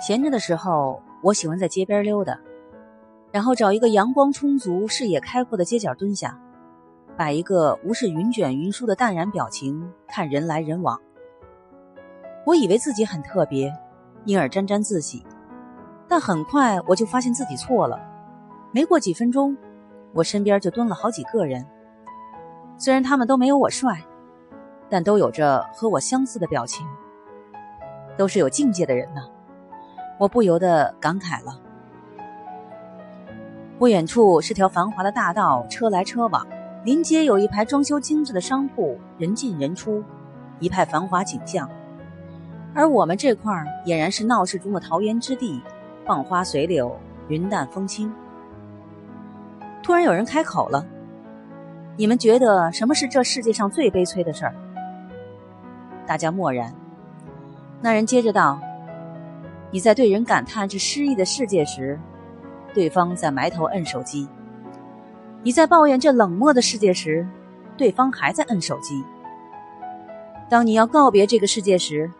[0.00, 2.38] 闲着的时候，我喜欢在街边溜达，
[3.32, 6.40] 然后找一个阳光充足、视野开阔的街角蹲下，
[7.16, 10.98] 摆一个无视云卷云舒的淡然表情，看人来人往。
[12.46, 13.76] 我以为自己很特别，
[14.24, 15.26] 因而沾沾自喜，
[16.06, 18.00] 但很快我就发现自己错了。
[18.70, 19.56] 没过几分钟，
[20.14, 21.66] 我身边就蹲了好几个人，
[22.78, 24.00] 虽然他们都没有我帅，
[24.88, 26.86] 但都有着和我相似的表情，
[28.16, 29.20] 都是有境界的人呢。
[30.18, 31.58] 我不由得感慨了。
[33.78, 36.44] 不远处是条繁华的大道，车来车往，
[36.84, 40.02] 临街有一排装修精致的商铺，人进人出，
[40.58, 41.70] 一派繁华景象。
[42.74, 45.62] 而我们这块儿俨然是闹市中的桃源之地，
[46.04, 48.12] 放花随柳，云淡风轻。
[49.80, 50.84] 突然有人开口了
[51.96, 54.54] ：“你们觉得什么是这世界上最悲催的事儿？”
[56.04, 56.74] 大家默然。
[57.80, 58.60] 那人接着道。
[59.70, 62.00] 你在对人感叹这诗意的世界时，
[62.72, 64.26] 对方在埋头摁手机；
[65.42, 67.26] 你在抱怨这冷漠的世界时，
[67.76, 69.04] 对方还在摁手机。
[70.48, 72.10] 当你要告别这个世界时，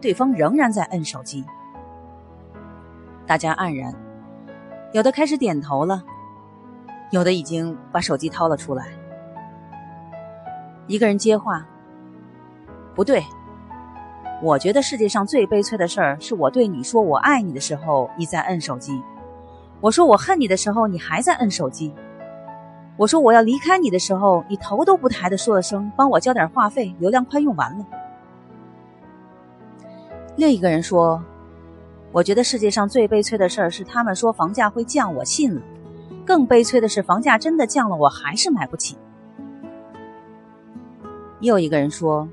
[0.00, 1.44] 对方仍然在摁手机。
[3.26, 3.92] 大家黯然，
[4.92, 6.04] 有的开始点头了，
[7.10, 8.86] 有的已经把手机掏了出来。
[10.86, 11.66] 一个人接话
[12.94, 13.24] ：“不对。”
[14.42, 18.94] 我觉得世界上最悲催的事儿，是我对你说我爱你的时候，你在摁手机；
[19.82, 21.92] 我说我恨你的时候，你还在摁手机；
[22.96, 27.86] 我说我要离开你的时候，你头都不抬的说了声“帮我交点话费，流量快用完了”。
[30.36, 31.22] 另一个人说
[32.10, 35.60] ：“我觉得世界上最悲催的事儿是他们说房价会降，我信了；
[36.24, 38.96] 更悲催的是房价真的降了，我还是买不起。”
[41.40, 42.26] 又一个人说。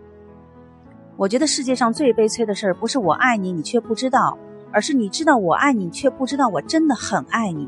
[1.17, 4.37] 我觉得世界上最悲催的事儿，不是我爱你，你却不知道，
[4.71, 7.67] 而是你知道我爱你，却不知道我真的很爱你。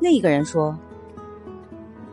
[0.00, 0.76] 另一个人说：“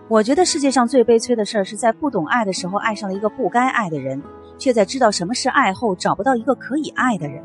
[0.07, 4.21] 我觉得世界上最悲催的事儿，是在不懂爱的时候爱上了一个不该爱的人，
[4.59, 7.43] 却在知道什么是爱后找不到一个可以爱的人。”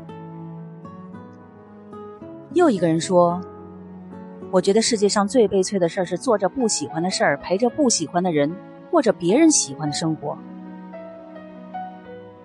[2.53, 3.41] 又一个人说
[4.53, 8.55] ：“我觉得世界上最悲催的事儿，是做着不喜欢的事儿，陪着不喜欢的人，
[8.91, 10.37] 过着别人喜欢的生活。”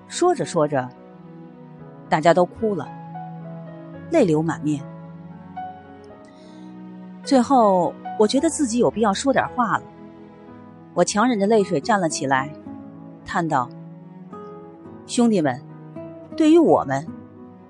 [0.09, 0.89] 说着说着，
[2.09, 2.89] 大家都哭了，
[4.11, 4.83] 泪流满面。
[7.25, 9.83] 最后，我觉得自己有必要说点话了。
[10.95, 12.51] 我强忍着泪水站了起来，
[13.25, 13.69] 叹道
[15.07, 15.61] ：“兄弟们，
[16.37, 17.07] 对于我们，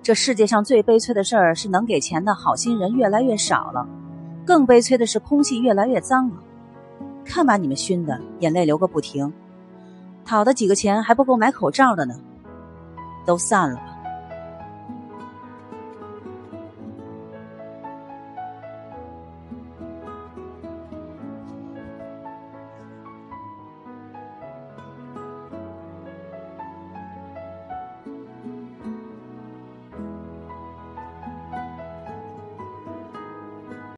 [0.03, 3.89] 这世界上最悲催的事儿是能给钱的好心人越来越少了，
[4.45, 6.37] 更悲催的是空气越来越脏了。
[7.25, 9.33] 看把你们熏的，眼泪流个不停。”
[10.27, 12.15] 讨的几个钱还不够买口罩的呢，
[13.25, 13.96] 都散了吧。